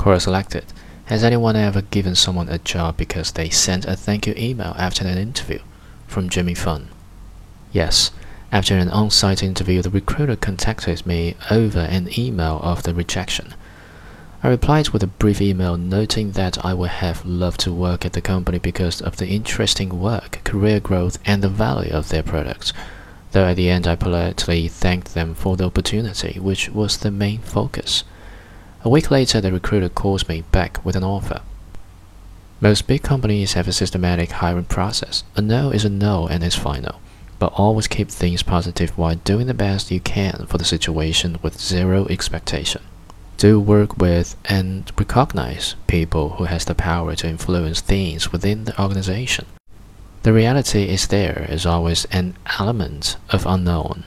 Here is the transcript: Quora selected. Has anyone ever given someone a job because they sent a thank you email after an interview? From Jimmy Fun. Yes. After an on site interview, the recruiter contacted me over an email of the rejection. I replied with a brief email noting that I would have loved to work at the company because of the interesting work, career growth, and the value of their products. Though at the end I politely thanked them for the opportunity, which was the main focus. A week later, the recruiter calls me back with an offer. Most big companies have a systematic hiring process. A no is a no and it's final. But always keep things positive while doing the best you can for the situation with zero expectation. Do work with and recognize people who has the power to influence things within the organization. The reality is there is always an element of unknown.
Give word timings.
Quora 0.00 0.18
selected. 0.18 0.64
Has 1.12 1.22
anyone 1.22 1.56
ever 1.56 1.82
given 1.82 2.14
someone 2.14 2.48
a 2.48 2.56
job 2.56 2.96
because 2.96 3.32
they 3.32 3.50
sent 3.50 3.84
a 3.84 3.94
thank 3.94 4.26
you 4.26 4.32
email 4.34 4.74
after 4.78 5.06
an 5.06 5.18
interview? 5.18 5.58
From 6.06 6.30
Jimmy 6.30 6.54
Fun. 6.54 6.88
Yes. 7.70 8.10
After 8.50 8.74
an 8.78 8.88
on 8.88 9.10
site 9.10 9.42
interview, 9.42 9.82
the 9.82 9.90
recruiter 9.90 10.36
contacted 10.36 11.04
me 11.04 11.36
over 11.50 11.80
an 11.80 12.08
email 12.18 12.60
of 12.62 12.82
the 12.84 12.94
rejection. 12.94 13.52
I 14.42 14.48
replied 14.48 14.88
with 14.88 15.02
a 15.02 15.06
brief 15.06 15.42
email 15.42 15.76
noting 15.76 16.32
that 16.32 16.64
I 16.64 16.72
would 16.72 17.02
have 17.04 17.26
loved 17.26 17.60
to 17.60 17.70
work 17.70 18.06
at 18.06 18.14
the 18.14 18.22
company 18.22 18.58
because 18.58 19.02
of 19.02 19.18
the 19.18 19.28
interesting 19.28 20.00
work, 20.00 20.40
career 20.44 20.80
growth, 20.80 21.18
and 21.26 21.42
the 21.42 21.50
value 21.50 21.92
of 21.92 22.08
their 22.08 22.22
products. 22.22 22.72
Though 23.32 23.44
at 23.44 23.56
the 23.56 23.68
end 23.68 23.86
I 23.86 23.96
politely 23.96 24.66
thanked 24.66 25.12
them 25.12 25.34
for 25.34 25.58
the 25.58 25.66
opportunity, 25.66 26.40
which 26.40 26.70
was 26.70 26.96
the 26.96 27.10
main 27.10 27.40
focus. 27.40 28.02
A 28.82 28.88
week 28.88 29.10
later, 29.10 29.42
the 29.42 29.52
recruiter 29.52 29.90
calls 29.90 30.26
me 30.26 30.42
back 30.52 30.82
with 30.84 30.96
an 30.96 31.04
offer. 31.04 31.42
Most 32.62 32.86
big 32.86 33.02
companies 33.02 33.52
have 33.52 33.68
a 33.68 33.72
systematic 33.72 34.30
hiring 34.30 34.64
process. 34.64 35.22
A 35.36 35.42
no 35.42 35.70
is 35.70 35.84
a 35.84 35.90
no 35.90 36.26
and 36.26 36.42
it's 36.42 36.56
final. 36.56 36.98
But 37.38 37.52
always 37.56 37.86
keep 37.86 38.10
things 38.10 38.42
positive 38.42 38.96
while 38.96 39.16
doing 39.16 39.46
the 39.46 39.54
best 39.54 39.90
you 39.90 40.00
can 40.00 40.46
for 40.46 40.56
the 40.56 40.64
situation 40.64 41.38
with 41.42 41.60
zero 41.60 42.06
expectation. 42.08 42.82
Do 43.36 43.60
work 43.60 43.98
with 43.98 44.36
and 44.46 44.90
recognize 44.98 45.74
people 45.86 46.30
who 46.30 46.44
has 46.44 46.64
the 46.64 46.74
power 46.74 47.14
to 47.16 47.28
influence 47.28 47.82
things 47.82 48.32
within 48.32 48.64
the 48.64 48.80
organization. 48.80 49.44
The 50.22 50.32
reality 50.32 50.84
is 50.84 51.06
there 51.06 51.46
is 51.50 51.64
always 51.66 52.06
an 52.06 52.34
element 52.58 53.16
of 53.30 53.46
unknown. 53.46 54.04